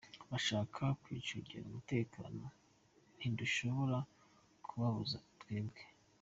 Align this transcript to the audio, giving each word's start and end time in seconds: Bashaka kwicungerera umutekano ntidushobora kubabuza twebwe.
Bashaka 0.31 0.81
kwicungerera 1.01 1.67
umutekano 1.69 2.43
ntidushobora 3.17 3.97
kubabuza 4.67 5.17
twebwe. 5.41 5.81